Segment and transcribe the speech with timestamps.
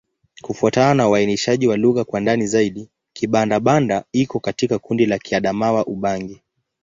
[0.41, 6.41] Kufuatana na uainishaji wa lugha kwa ndani zaidi, Kibanda-Banda iko katika kundi la Kiadamawa-Ubangi.